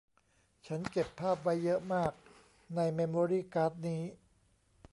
[0.67, 2.13] ฉันเก็บภาพไว้เยอะมาก
[2.75, 4.01] ในเมมโมรี่การ์ดนี้